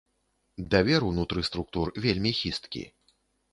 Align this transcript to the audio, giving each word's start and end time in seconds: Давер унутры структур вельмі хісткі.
Давер 0.75 1.05
унутры 1.09 1.45
структур 1.51 1.93
вельмі 2.07 2.35
хісткі. 2.41 2.85